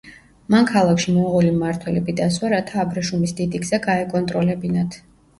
მან 0.51 0.67
ქალაქში 0.69 1.11
მონღოლი 1.17 1.51
მმართველები 1.57 2.15
დასვა 2.19 2.49
რათა 2.53 2.79
აბრეშუმის 2.83 3.35
დიდი 3.41 3.61
გზა 3.65 3.81
გაეკონტროლებინათ. 3.83 4.99